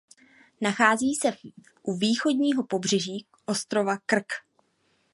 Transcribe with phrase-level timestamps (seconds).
[0.61, 1.31] Nachází se
[1.83, 4.25] u východního pobřeží ostrova Krk.